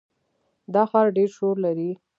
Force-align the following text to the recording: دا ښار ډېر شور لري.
دا 0.73 0.83
ښار 0.89 1.07
ډېر 1.17 1.29
شور 1.37 1.55
لري. 1.65 1.89